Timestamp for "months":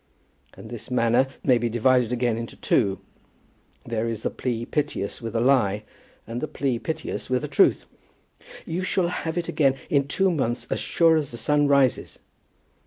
10.31-10.65